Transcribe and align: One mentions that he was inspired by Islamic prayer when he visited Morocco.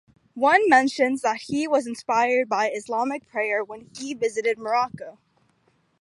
One 0.33 0.67
mentions 0.67 1.21
that 1.21 1.41
he 1.41 1.67
was 1.67 1.85
inspired 1.85 2.49
by 2.49 2.71
Islamic 2.71 3.27
prayer 3.27 3.63
when 3.63 3.91
he 3.95 4.15
visited 4.15 4.57
Morocco. 4.57 5.19